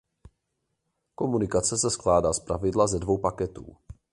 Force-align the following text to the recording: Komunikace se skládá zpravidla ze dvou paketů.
Komunikace 1.15 1.77
se 1.77 1.89
skládá 1.89 2.33
zpravidla 2.33 2.87
ze 2.87 2.99
dvou 2.99 3.17
paketů. 3.17 3.77